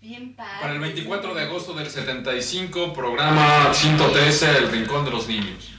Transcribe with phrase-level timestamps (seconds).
[0.00, 0.60] Bien padre.
[0.62, 5.72] Para el 24 de agosto del 75, programa 113, El Rincón de los Niños.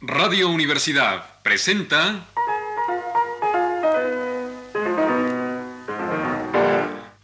[0.00, 2.24] Radio Universidad presenta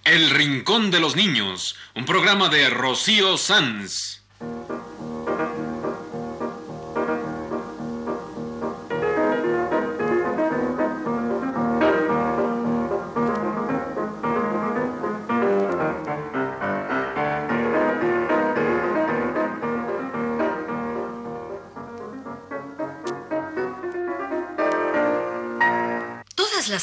[0.05, 4.24] El Rincón de los Niños, un programa de Rocío Sanz.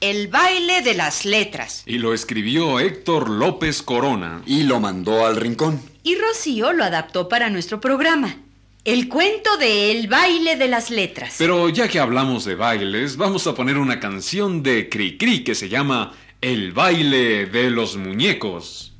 [0.00, 1.82] El baile de las letras.
[1.84, 4.42] Y lo escribió Héctor López Corona.
[4.46, 5.82] Y lo mandó al rincón.
[6.04, 8.36] Y Rocío lo adaptó para nuestro programa.
[8.84, 11.34] El cuento de El baile de las letras.
[11.38, 15.68] Pero ya que hablamos de bailes, vamos a poner una canción de Cricri que se
[15.68, 18.92] llama El baile de los muñecos.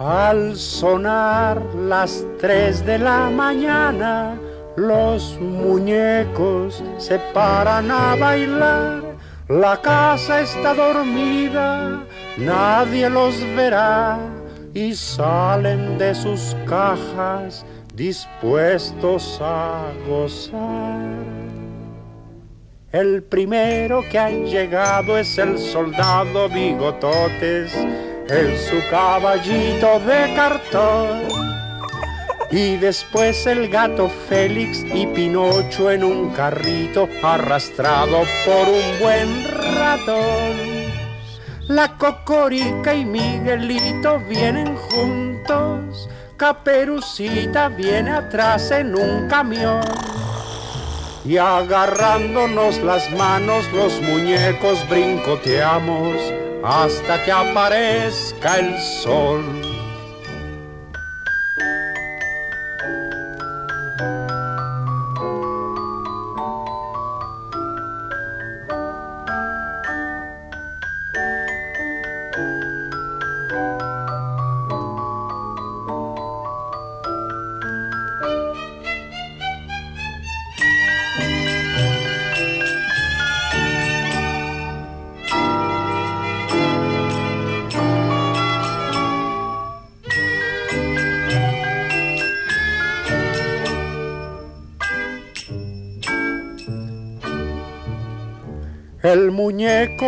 [0.00, 4.34] Al sonar las tres de la mañana,
[4.74, 9.02] los muñecos se paran a bailar.
[9.48, 12.02] La casa está dormida,
[12.38, 14.18] nadie los verá
[14.72, 21.10] y salen de sus cajas dispuestos a gozar.
[22.90, 27.76] El primero que ha llegado es el soldado Bigototes
[28.30, 31.28] en su caballito de cartón.
[32.50, 39.44] Y después el gato Félix y Pinocho en un carrito arrastrado por un buen
[39.76, 40.70] ratón.
[41.68, 49.80] La Cocorica y Miguelito vienen juntos, Caperucita viene atrás en un camión.
[51.24, 59.42] Y agarrándonos las manos los muñecos brincoteamos hasta que aparezca el sol.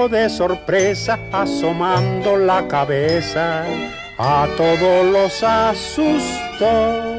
[0.09, 3.65] De sorpresa asomando la cabeza
[4.19, 7.19] a todos los asustó.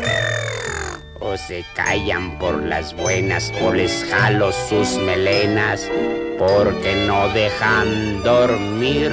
[1.20, 5.90] O se callan por las buenas o les jalo sus melenas
[6.38, 9.12] porque no dejan dormir.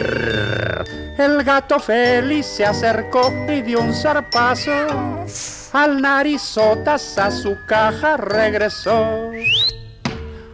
[1.16, 4.72] El gato feliz se acercó y dio un zarpazo.
[5.72, 9.30] Al narizotas a su caja regresó.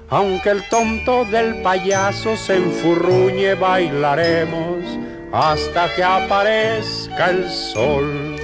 [0.08, 4.84] Aunque el tonto del payaso se enfurruñe, bailaremos
[5.32, 8.36] hasta que aparezca el sol.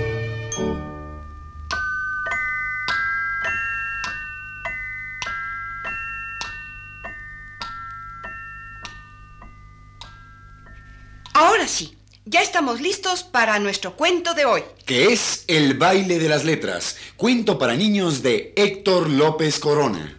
[11.32, 14.64] Ahora sí, ya estamos listos para nuestro cuento de hoy.
[14.84, 20.18] Que es El baile de las letras, cuento para niños de Héctor López Corona.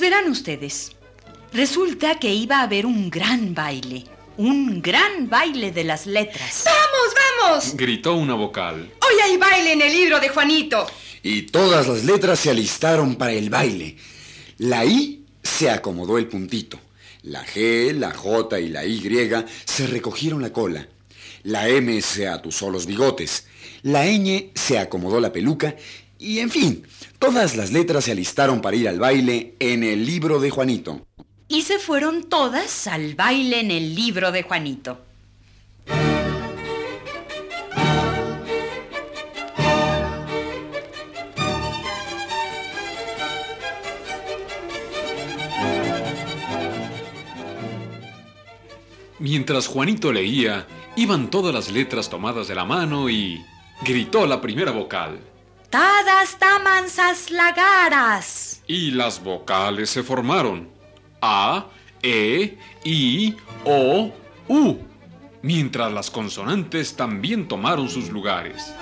[0.00, 0.92] Pues verán ustedes,
[1.52, 4.04] resulta que iba a haber un gran baile,
[4.38, 6.64] un gran baile de las letras.
[6.64, 7.76] ¡Vamos, vamos!
[7.76, 8.90] Gritó una vocal.
[9.06, 10.86] Hoy hay baile en el libro de Juanito.
[11.22, 13.98] Y todas las letras se alistaron para el baile.
[14.56, 16.80] La I se acomodó el puntito.
[17.24, 19.02] La G, la J y la Y
[19.66, 20.88] se recogieron la cola.
[21.42, 23.48] La M se atusó los bigotes.
[23.82, 25.76] La ñ se acomodó la peluca.
[26.20, 26.86] Y en fin,
[27.18, 31.06] todas las letras se alistaron para ir al baile en el libro de Juanito.
[31.48, 35.00] Y se fueron todas al baile en el libro de Juanito.
[49.18, 50.66] Mientras Juanito leía,
[50.96, 53.42] iban todas las letras tomadas de la mano y
[53.82, 55.18] gritó la primera vocal.
[55.70, 58.62] Tadas tamansas lagaras.
[58.66, 60.68] Y las vocales se formaron.
[61.22, 61.66] A,
[62.02, 64.12] E, I, O,
[64.48, 64.78] U.
[65.42, 68.74] Mientras las consonantes también tomaron sus lugares.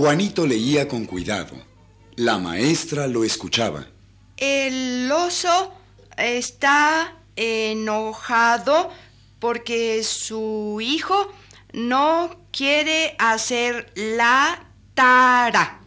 [0.00, 1.54] Juanito leía con cuidado.
[2.16, 3.86] La maestra lo escuchaba.
[4.38, 5.74] El oso
[6.16, 8.90] está enojado
[9.38, 11.30] porque su hijo
[11.74, 14.64] no quiere hacer la
[14.94, 15.82] tara.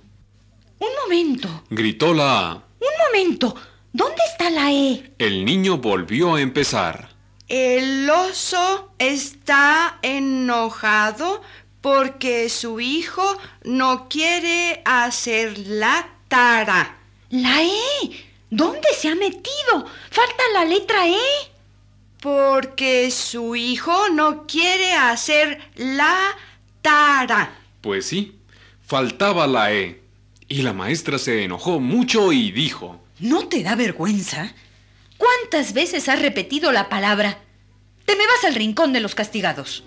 [0.77, 2.53] Un momento, Gritó la A.
[2.53, 3.55] un momento.
[3.93, 5.11] ¿Dónde está la E?
[5.17, 7.09] El niño volvió a empezar.
[7.47, 11.41] El oso está enojado
[11.83, 16.97] porque su hijo no quiere hacer la tara.
[17.29, 18.25] La E.
[18.49, 19.85] ¿Dónde se ha metido?
[20.09, 21.19] Falta la letra E.
[22.21, 26.17] Porque su hijo no quiere hacer la
[26.81, 27.53] tara.
[27.81, 28.39] Pues sí,
[28.85, 30.01] faltaba la E.
[30.47, 34.53] Y la maestra se enojó mucho y dijo, ¿No te da vergüenza?
[35.17, 37.39] ¿Cuántas veces has repetido la palabra?
[38.05, 39.83] Te me vas al rincón de los castigados.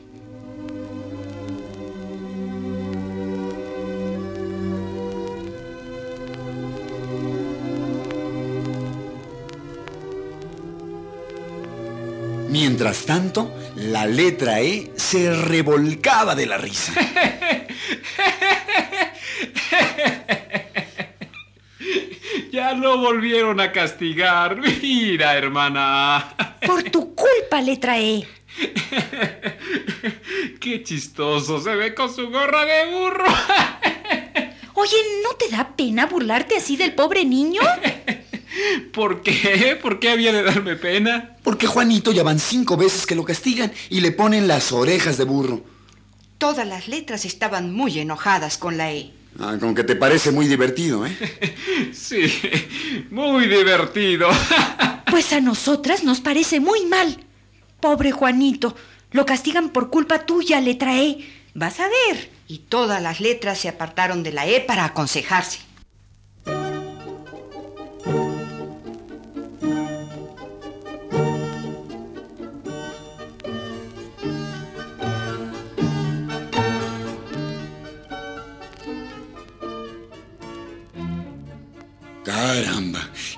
[12.59, 16.95] Mientras tanto, la letra E se revolcaba de la risa.
[22.51, 24.57] ya lo volvieron a castigar.
[24.57, 26.35] Mira, hermana.
[26.67, 28.27] Por tu culpa, letra E.
[30.59, 33.27] Qué chistoso se ve con su gorra de burro.
[34.73, 37.61] Oye, ¿no te da pena burlarte así del pobre niño?
[38.93, 39.79] ¿Por qué?
[39.81, 41.37] ¿Por qué había de darme pena?
[41.43, 45.25] Porque Juanito ya van cinco veces que lo castigan y le ponen las orejas de
[45.25, 45.63] burro.
[46.39, 49.13] Todas las letras estaban muy enojadas con la E.
[49.39, 51.17] Ah, con que te parece muy divertido, ¿eh?
[51.93, 52.33] Sí,
[53.11, 54.29] muy divertido.
[55.09, 57.25] Pues a nosotras nos parece muy mal.
[57.81, 58.75] Pobre Juanito,
[59.13, 61.25] lo castigan por culpa tuya, letra E.
[61.55, 62.29] Vas a ver.
[62.49, 65.61] Y todas las letras se apartaron de la E para aconsejarse.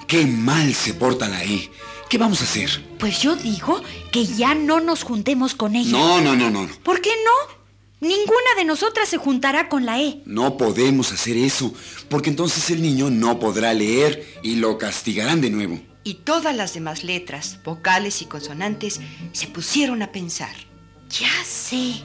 [0.09, 1.71] Qué mal se porta la E.
[2.09, 2.83] ¿Qué vamos a hacer?
[2.99, 5.93] Pues yo digo que ya no nos juntemos con ella.
[5.93, 6.67] No, no, no, no.
[6.67, 6.75] no.
[6.83, 7.59] ¿Por qué no?
[8.01, 10.23] Ninguna de nosotras se juntará con la E.
[10.25, 11.75] No podemos hacer eso,
[12.09, 15.81] porque entonces el niño no podrá leer y lo castigarán de nuevo.
[16.05, 19.01] Y todas las demás letras, vocales y consonantes
[19.33, 20.55] se pusieron a pensar.
[21.11, 21.97] Ya sé.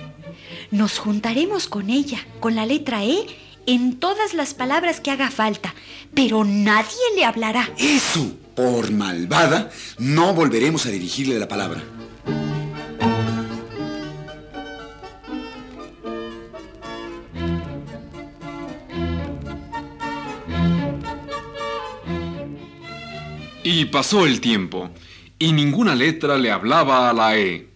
[0.72, 3.26] Nos juntaremos con ella, con la letra E,
[3.66, 5.74] en todas las palabras que haga falta,
[6.14, 7.70] pero nadie le hablará.
[7.78, 11.84] Eso, por malvada, no volveremos a dirigirle la palabra.
[23.66, 24.92] Y pasó el tiempo,
[25.40, 27.70] y ninguna letra le hablaba a la E.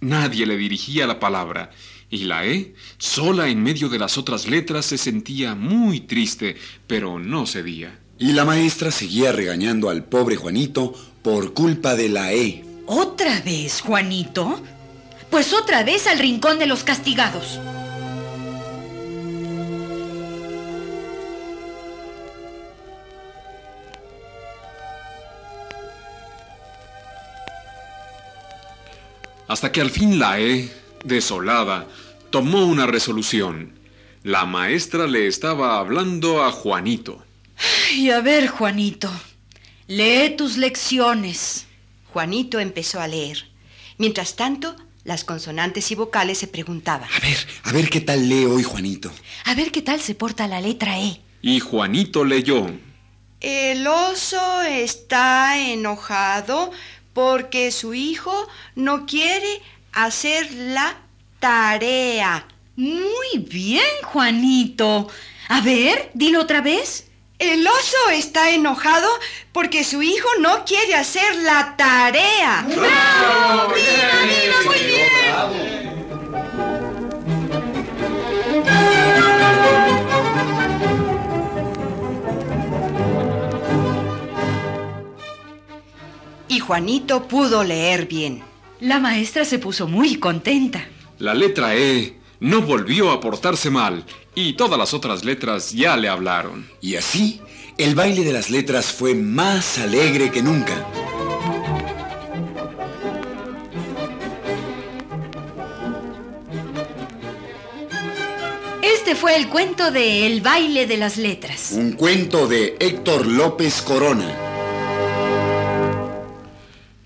[0.00, 1.70] Nadie le dirigía la palabra,
[2.12, 7.18] y la E, sola en medio de las otras letras, se sentía muy triste, pero
[7.18, 7.98] no cedía.
[8.18, 10.92] Y la maestra seguía regañando al pobre Juanito
[11.22, 12.64] por culpa de la E.
[12.86, 14.60] ¿Otra vez, Juanito?
[15.30, 17.58] Pues otra vez al rincón de los castigados.
[29.48, 31.86] Hasta que al fin la E, desolada,
[32.30, 33.78] tomó una resolución.
[34.22, 37.24] La maestra le estaba hablando a Juanito.
[37.94, 39.10] Y a ver, Juanito,
[39.88, 41.66] lee tus lecciones.
[42.12, 43.48] Juanito empezó a leer.
[43.98, 47.08] Mientras tanto, Las consonantes y vocales se preguntaban.
[47.16, 49.10] A ver, a ver qué tal lee hoy Juanito.
[49.44, 51.20] A ver qué tal se porta la letra E.
[51.42, 52.70] Y Juanito leyó.
[53.40, 56.70] El oso está enojado
[57.12, 59.60] porque su hijo no quiere
[59.92, 60.96] hacer la
[61.38, 62.46] tarea.
[62.76, 65.08] Muy bien, Juanito.
[65.48, 67.08] A ver, dilo otra vez.
[67.38, 69.08] El oso está enojado
[69.52, 72.64] porque su hijo no quiere hacer la tarea.
[72.68, 73.74] ¡Bravo!
[73.74, 75.02] ¡Mira, mira, muy bien!
[86.48, 88.51] Y Juanito pudo leer bien.
[88.82, 90.84] La maestra se puso muy contenta.
[91.20, 96.08] La letra E no volvió a portarse mal y todas las otras letras ya le
[96.08, 96.68] hablaron.
[96.80, 97.40] Y así,
[97.78, 100.84] el baile de las letras fue más alegre que nunca.
[108.82, 111.70] Este fue el cuento de El baile de las letras.
[111.70, 114.51] Un cuento de Héctor López Corona.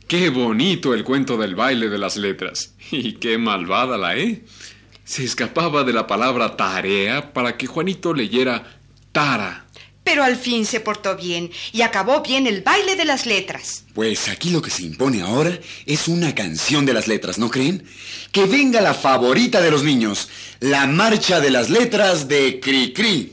[0.06, 2.74] Qué bonito el cuento del baile de las letras.
[2.92, 4.44] Y qué malvada la E.
[5.04, 8.78] Se escapaba de la palabra tarea para que Juanito leyera
[9.10, 9.66] tara.
[10.04, 13.84] Pero al fin se portó bien y acabó bien el baile de las letras.
[13.94, 17.84] Pues aquí lo que se impone ahora es una canción de las letras, ¿no creen?
[18.30, 20.28] Que venga la favorita de los niños,
[20.60, 23.32] la marcha de las letras de Cri Cri.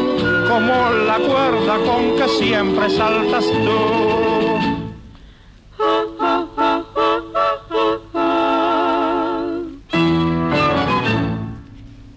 [0.51, 3.79] como la cuerda con que siempre saltas tú.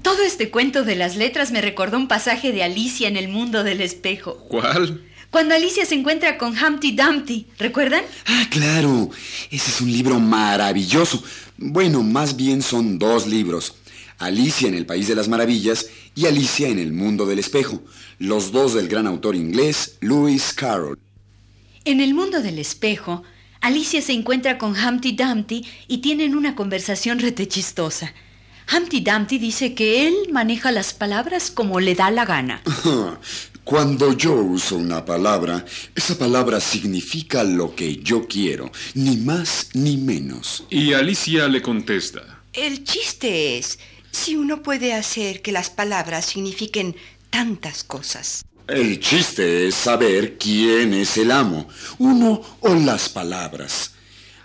[0.03, 3.62] Todo este cuento de las letras me recordó un pasaje de Alicia en el mundo
[3.62, 4.37] del espejo.
[4.49, 5.00] ¿Cuál?
[5.31, 8.03] Cuando Alicia se encuentra con Humpty Dumpty, ¿recuerdan?
[8.26, 9.11] Ah, claro.
[9.53, 11.23] Ese es un libro maravilloso.
[11.57, 13.75] Bueno, más bien son dos libros.
[14.18, 17.83] Alicia en el País de las Maravillas y Alicia en el Mundo del Espejo,
[18.18, 20.99] los dos del gran autor inglés Lewis Carroll.
[21.85, 23.23] En el mundo del espejo,
[23.61, 28.14] Alicia se encuentra con Humpty Dumpty y tienen una conversación retechistosa.
[28.75, 32.62] Humpty Dumpty dice que él maneja las palabras como le da la gana.
[33.64, 39.97] Cuando yo uso una palabra, esa palabra significa lo que yo quiero, ni más ni
[39.97, 40.64] menos.
[40.68, 42.42] Y Alicia le contesta.
[42.52, 43.78] El chiste es
[44.14, 46.94] si uno puede hacer que las palabras signifiquen
[47.30, 48.44] tantas cosas.
[48.68, 51.68] El chiste es saber quién es el amo,
[51.99, 53.90] uno o las palabras.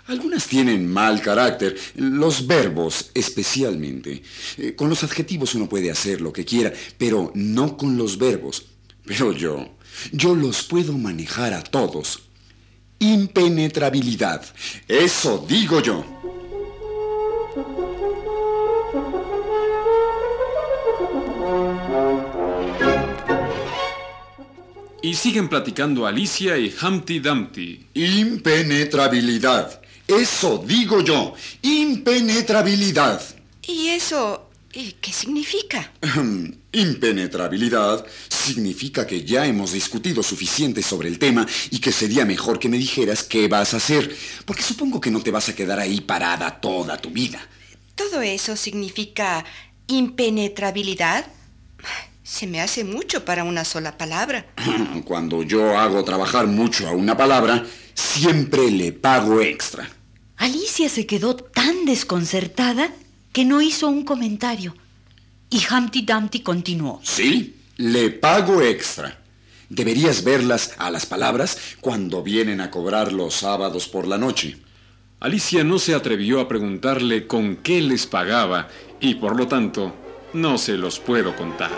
[0.08, 4.22] Algunas tienen mal carácter, los verbos especialmente.
[4.58, 8.64] Eh, con los adjetivos uno puede hacer lo que quiera, pero no con los verbos.
[9.06, 9.76] Pero yo,
[10.10, 12.24] yo los puedo manejar a todos.
[12.98, 14.44] Impenetrabilidad,
[14.88, 16.19] eso digo yo.
[25.02, 27.86] Y siguen platicando Alicia y Humpty Dumpty.
[27.94, 29.80] Impenetrabilidad.
[30.06, 31.34] Eso digo yo.
[31.62, 33.22] Impenetrabilidad.
[33.66, 35.92] ¿Y eso eh, qué significa?
[36.72, 42.68] Impenetrabilidad significa que ya hemos discutido suficiente sobre el tema y que sería mejor que
[42.68, 44.14] me dijeras qué vas a hacer,
[44.44, 47.40] porque supongo que no te vas a quedar ahí parada toda tu vida.
[47.96, 49.44] ¿Todo eso significa
[49.88, 51.26] impenetrabilidad?
[52.30, 54.46] Se me hace mucho para una sola palabra.
[55.04, 59.90] Cuando yo hago trabajar mucho a una palabra, siempre le pago extra.
[60.36, 62.92] Alicia se quedó tan desconcertada
[63.32, 64.76] que no hizo un comentario.
[65.50, 67.00] Y Humpty Dumpty continuó.
[67.02, 69.20] Sí, le pago extra.
[69.68, 74.56] Deberías verlas a las palabras cuando vienen a cobrar los sábados por la noche.
[75.18, 78.68] Alicia no se atrevió a preguntarle con qué les pagaba
[79.00, 79.96] y por lo tanto
[80.32, 81.70] no se los puedo contar.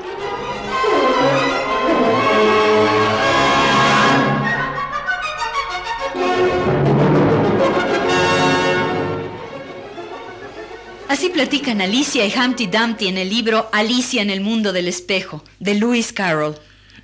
[11.08, 15.44] Así platican Alicia y Humpty Dumpty en el libro Alicia en el mundo del espejo,
[15.60, 16.54] de Lewis Carroll.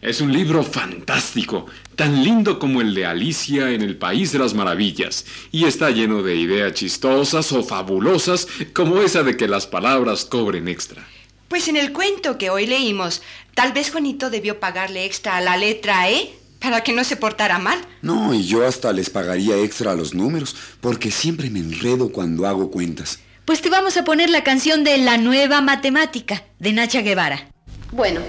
[0.00, 4.54] Es un libro fantástico, tan lindo como el de Alicia en el País de las
[4.54, 10.24] Maravillas, y está lleno de ideas chistosas o fabulosas como esa de que las palabras
[10.24, 11.06] cobren extra.
[11.48, 13.22] Pues en el cuento que hoy leímos,
[13.54, 17.58] tal vez Juanito debió pagarle extra a la letra E para que no se portara
[17.58, 17.78] mal.
[18.02, 22.46] No, y yo hasta les pagaría extra a los números, porque siempre me enredo cuando
[22.46, 23.20] hago cuentas.
[23.46, 27.48] Pues te vamos a poner la canción de La Nueva Matemática, de Nacha Guevara.
[27.92, 28.20] Bueno,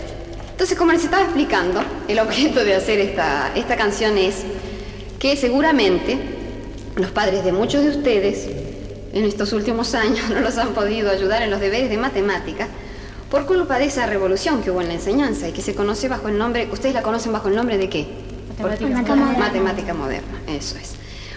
[0.52, 4.46] entonces como les estaba explicando, el objeto de hacer esta, esta canción es
[5.20, 6.18] que seguramente
[6.96, 8.48] los padres de muchos de ustedes
[9.12, 12.70] en estos últimos años no los han podido ayudar en los deberes de matemática
[13.30, 16.28] por culpa de esa revolución que hubo en la enseñanza y que se conoce bajo
[16.28, 18.08] el nombre, ¿ustedes la conocen bajo el nombre de qué?
[18.62, 19.40] Matemática, moderna.
[19.40, 20.96] Matemática moderna, eso es.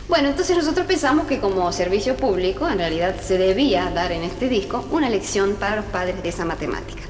[0.09, 4.48] Bueno, entonces nosotros pensamos que como servicio público, en realidad se debía dar en este
[4.48, 7.02] disco una lección para los padres de esa matemática.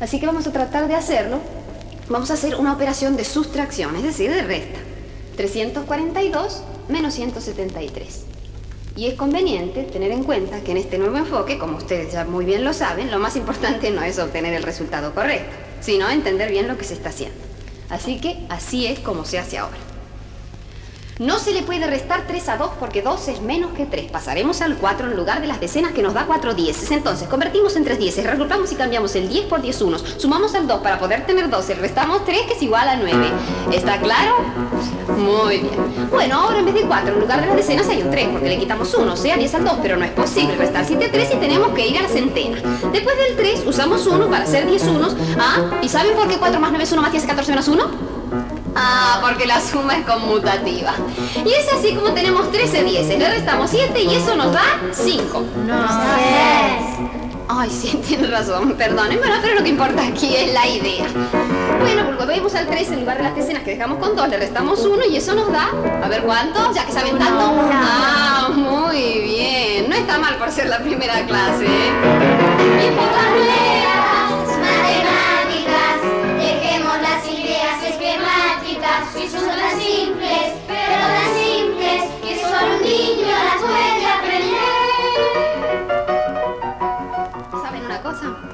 [0.00, 1.40] Así que vamos a tratar de hacerlo.
[2.08, 4.78] Vamos a hacer una operación de sustracción, es decir, de resta.
[5.36, 8.31] 342 menos 173.
[8.96, 12.44] Y es conveniente tener en cuenta que en este nuevo enfoque, como ustedes ya muy
[12.44, 16.68] bien lo saben, lo más importante no es obtener el resultado correcto, sino entender bien
[16.68, 17.38] lo que se está haciendo.
[17.88, 19.91] Así que así es como se hace ahora.
[21.18, 24.10] No se le puede restar 3 a 2 porque 2 es menos que 3.
[24.10, 26.90] Pasaremos al 4 en lugar de las decenas que nos da 4 dieces.
[26.90, 30.04] Entonces, convertimos en 3 dieces, reagrupamos y cambiamos el 10 por 10 unos.
[30.16, 33.30] Sumamos al 2 para poder tener 12, restamos 3 que es igual a 9.
[33.72, 34.36] ¿Está claro?
[35.18, 36.08] Muy bien.
[36.10, 38.48] Bueno, ahora en vez de 4 en lugar de las decenas hay un 3 porque
[38.48, 41.30] le quitamos 1, o sea 10 al 2, pero no es posible restar 7 3
[41.34, 42.56] y tenemos que ir a la centena.
[42.90, 45.14] Después del 3 usamos 1 para hacer 10 unos.
[45.38, 47.68] Ah, ¿y saben por qué 4 más 9 es 1 más 10 es 14 menos
[47.68, 48.21] 1?
[48.74, 50.94] Ah, porque la suma es conmutativa.
[51.44, 53.18] Y es así como tenemos 13 dieces.
[53.18, 55.44] Le restamos 7 y eso nos da 5.
[55.66, 55.74] No
[57.48, 61.06] Ay, sí, tiene razón, perdonen, bueno, pero lo que importa aquí es la idea.
[61.80, 64.38] Bueno, pues volvemos al 3 en lugar de las decenas que dejamos con 2, le
[64.38, 65.68] restamos 1 y eso nos da,
[66.02, 67.52] a ver cuánto, ya que saben tanto.
[67.72, 71.66] Ah, muy bien, no está mal por ser la primera clase.
[71.66, 71.90] ¿eh?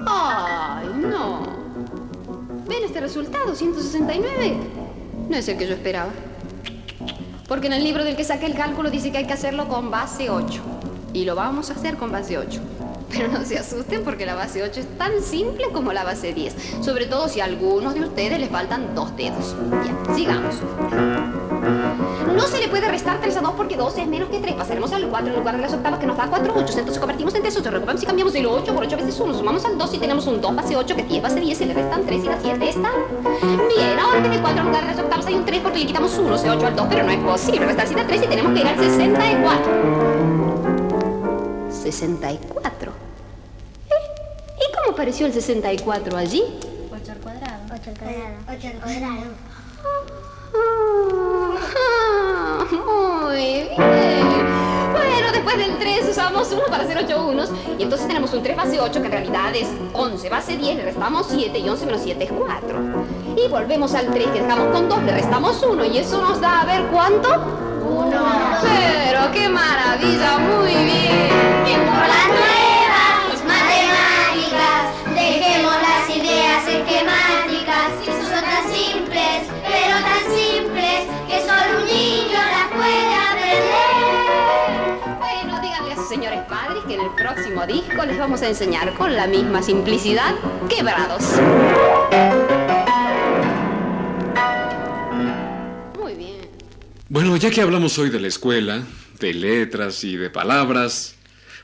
[0.07, 1.43] Ay, no.
[2.67, 3.55] ¿Ven este resultado?
[3.55, 4.57] 169.
[5.29, 6.11] No es el que yo esperaba.
[7.49, 9.91] Porque en el libro del que saqué el cálculo dice que hay que hacerlo con
[9.91, 10.61] base 8.
[11.15, 12.61] Y lo vamos a hacer con base 8.
[13.11, 16.55] Pero no se asusten porque la base 8 es tan simple como la base 10.
[16.83, 19.57] Sobre todo si a algunos de ustedes les faltan dos dedos.
[19.85, 20.57] Ya, sigamos.
[22.79, 24.55] Puede restar 3 a 2 porque 2 es menos que 3.
[24.55, 26.75] Pasaremos al 4 en lugar de las octavas que nos da 4 8.
[26.79, 27.71] Entonces convertimos en 3 8.
[27.73, 29.35] Recuperamos y cambiamos el 8 por 8 veces 1.
[29.35, 31.59] Sumamos al 2 y tenemos un 2 base 8 que es 10 base 10.
[31.59, 32.93] Se le restan 3 y la 7 está.
[33.43, 35.81] Bien, ahora en vez de 4 en lugar de las octavas hay un 3 porque
[35.81, 36.33] le quitamos 1.
[36.33, 36.87] O sea, 8 al 2.
[36.89, 39.73] Pero no es posible restar 7 a 3 y tenemos que ir al 64.
[41.83, 42.93] 64.
[43.91, 43.95] ¿Eh?
[44.57, 46.45] ¿Y cómo apareció el 64 allí?
[46.93, 47.75] 8 al cuadrado.
[47.75, 48.37] 8 al cuadrado.
[48.49, 49.48] 8 al cuadrado.
[52.71, 53.69] Muy bien.
[53.77, 57.51] Bueno, después del 3 usamos 1 para hacer 8 unos.
[57.79, 60.83] Y entonces tenemos un 3 base 8 que en realidad es 11 base 10, le
[60.85, 62.79] restamos 7 y 11 menos 7 es 4.
[63.37, 66.61] Y volvemos al 3 que dejamos con 2, le restamos 1 y eso nos da
[66.61, 67.29] a ver cuánto.
[67.89, 68.11] 1.
[68.63, 71.81] Pero qué maravilla, muy bien.
[71.87, 72.68] Por las
[87.09, 90.35] el próximo disco les vamos a enseñar con la misma simplicidad
[90.69, 91.23] quebrados.
[95.99, 96.49] Muy bien.
[97.09, 98.83] Bueno, ya que hablamos hoy de la escuela,
[99.21, 101.15] de letras y de palabras,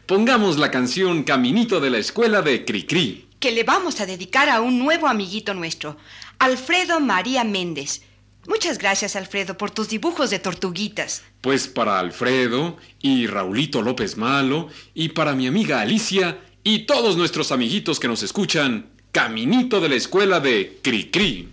[0.07, 3.29] pongamos la canción Caminito de la Escuela de Cricri.
[3.41, 5.97] Que le vamos a dedicar a un nuevo amiguito nuestro,
[6.39, 8.03] Alfredo María Méndez.
[8.47, 11.23] Muchas gracias, Alfredo, por tus dibujos de tortuguitas.
[11.41, 17.53] Pues para Alfredo y Raulito López Malo y para mi amiga Alicia y todos nuestros
[17.53, 21.53] amiguitos que nos escuchan, Caminito de la Escuela de Cricri.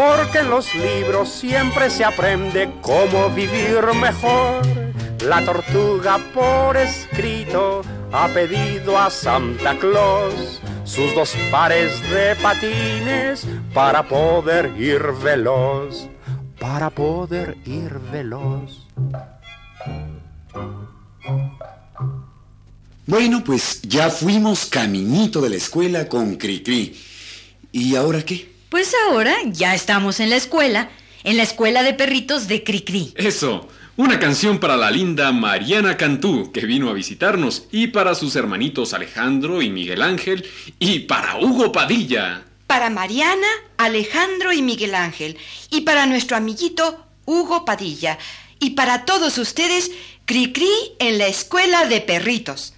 [0.00, 4.62] porque en los libros siempre se aprende cómo vivir mejor.
[5.26, 14.08] La tortuga por escrito ha pedido a Santa Claus sus dos pares de patines para
[14.08, 16.08] poder ir veloz,
[16.58, 18.86] para poder ir veloz.
[23.04, 26.98] Bueno, pues ya fuimos caminito de la escuela con Cricri.
[27.70, 28.59] ¿Y ahora qué?
[28.70, 30.90] Pues ahora ya estamos en la escuela,
[31.24, 33.12] en la escuela de perritos de Cricri.
[33.16, 38.36] Eso, una canción para la linda Mariana Cantú, que vino a visitarnos, y para sus
[38.36, 42.44] hermanitos Alejandro y Miguel Ángel, y para Hugo Padilla.
[42.68, 45.36] Para Mariana, Alejandro y Miguel Ángel.
[45.70, 48.18] Y para nuestro amiguito Hugo Padilla.
[48.60, 49.90] Y para todos ustedes,
[50.26, 52.74] Cricri en la escuela de perritos.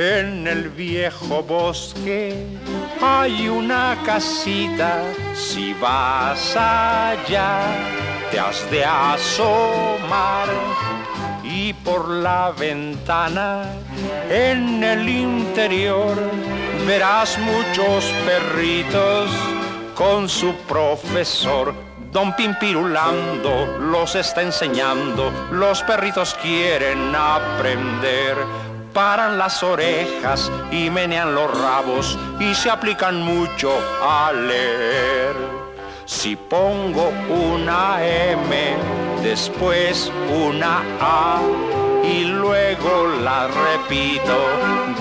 [0.00, 2.46] En el viejo bosque
[3.02, 5.02] hay una casita,
[5.34, 7.66] si vas allá
[8.30, 10.48] te has de asomar.
[11.44, 13.64] Y por la ventana
[14.30, 16.16] en el interior
[16.86, 19.30] verás muchos perritos
[19.94, 21.74] con su profesor.
[22.10, 31.50] Don Pimpirulando los está enseñando, los perritos quieren aprender paran las orejas y menean los
[31.60, 33.72] rabos y se aplican mucho
[34.02, 35.34] a leer.
[36.06, 38.76] Si pongo una M,
[39.22, 41.40] después una A
[42.02, 44.36] y luego la repito,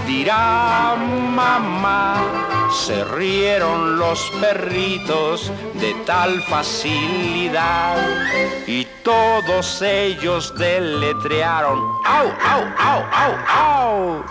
[0.08, 2.16] dirá mamá.
[2.72, 7.98] Se rieron los perritos de tal facilidad
[8.68, 14.24] y todos ellos deletrearon, ¡au, au, au, au, au!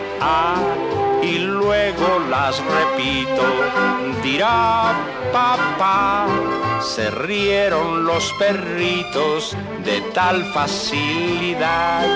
[0.00, 0.54] Una A
[1.22, 3.42] y luego las repito,
[4.22, 4.94] dirá
[5.32, 6.26] papá.
[6.80, 12.06] Se rieron los perritos de tal facilidad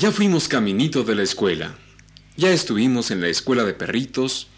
[0.05, 1.79] Ya fuimos caminito de la escuela.
[2.37, 4.49] Ya estuvimos en la escuela de perritos.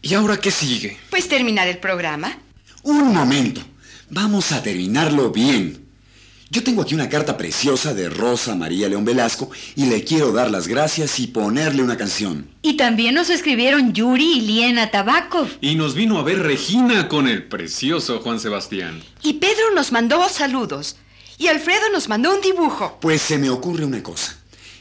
[0.00, 0.96] ¿Y ahora qué sigue?
[1.10, 2.38] Pues terminar el programa.
[2.82, 3.60] Un momento.
[4.08, 5.86] Vamos a terminarlo bien.
[6.48, 10.50] Yo tengo aquí una carta preciosa de Rosa María León Velasco y le quiero dar
[10.50, 12.48] las gracias y ponerle una canción.
[12.62, 15.46] Y también nos escribieron Yuri y Liena Tabaco.
[15.60, 19.02] Y nos vino a ver Regina con el precioso Juan Sebastián.
[19.22, 20.96] Y Pedro nos mandó saludos.
[21.36, 22.98] Y Alfredo nos mandó un dibujo.
[23.00, 24.37] Pues se me ocurre una cosa.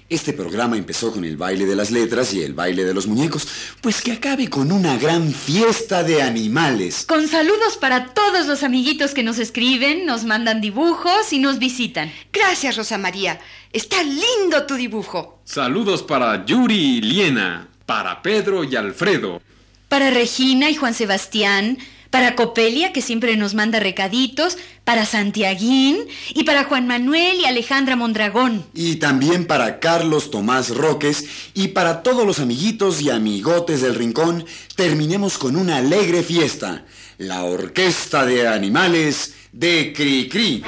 [0.10, 3.46] Este programa empezó con el baile de las letras y el baile de los muñecos,
[3.82, 7.04] pues que acabe con una gran fiesta de animales.
[7.06, 12.10] Con saludos para todos los amiguitos que nos escriben, nos mandan dibujos y nos visitan.
[12.32, 13.42] Gracias, Rosa María.
[13.74, 15.42] Está lindo tu dibujo.
[15.44, 19.42] Saludos para Yuri y Liena, para Pedro y Alfredo.
[19.90, 25.98] Para Regina y Juan Sebastián, para Copelia, que siempre nos manda recaditos, para Santiaguín
[26.34, 28.66] y para Juan Manuel y Alejandra Mondragón.
[28.74, 34.46] Y también para Carlos Tomás Roques y para todos los amiguitos y amigotes del rincón,
[34.76, 36.86] terminemos con una alegre fiesta.
[37.18, 40.64] La Orquesta de Animales de Cricri.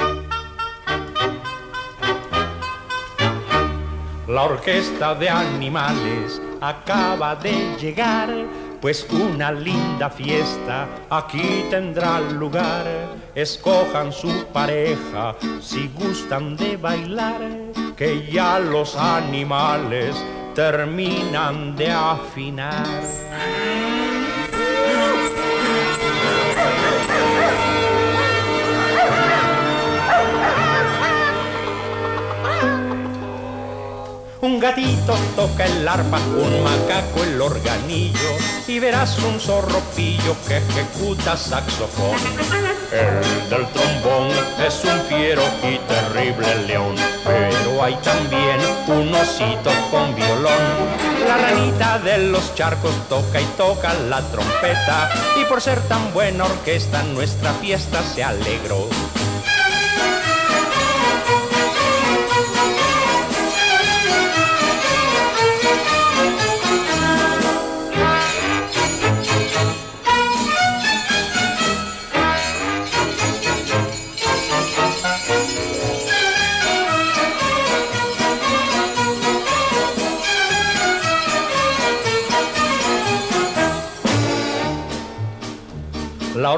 [4.27, 8.29] La orquesta de animales acaba de llegar,
[8.81, 12.85] pues una linda fiesta aquí tendrá lugar.
[13.35, 17.41] Escojan su pareja si gustan de bailar,
[17.95, 20.15] que ya los animales
[20.55, 23.98] terminan de afinar.
[34.49, 38.31] Un gatito toca el arpa, un macaco el organillo
[38.67, 42.17] y verás un zorropillo que ejecuta saxofón.
[42.91, 44.29] El del trombón
[44.65, 50.63] es un fiero y terrible león, pero hay también un osito con violón.
[51.27, 56.45] La ranita de los charcos toca y toca la trompeta y por ser tan buena
[56.45, 58.87] orquesta nuestra fiesta se alegró.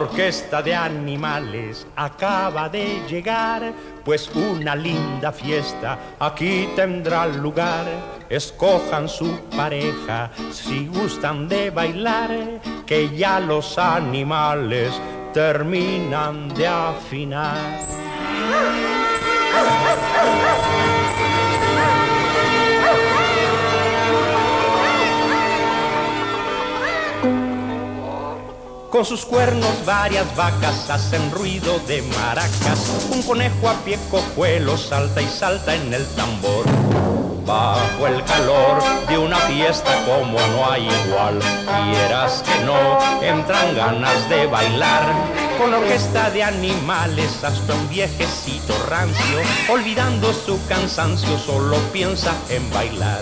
[0.02, 3.72] Orquesta de animales acaba de llegar,
[4.04, 7.86] pues una linda fiesta aquí tendrá lugar.
[8.30, 12.32] Escojan su pareja si gustan de bailar,
[12.86, 14.94] que ya los animales
[15.34, 17.58] terminan de afinar.
[28.92, 33.08] Con sus cuernos varias vacas hacen ruido de maracas.
[33.10, 36.66] Un conejo a pie cojuelo salta y salta en el tambor.
[37.46, 44.28] Bajo el calor de una fiesta como no hay igual, quieras que no, entran ganas
[44.28, 45.06] de bailar.
[45.58, 53.22] con orquesta de animales hasta un viejecito rancio, olvidando su cansancio, solo piensa en bailar.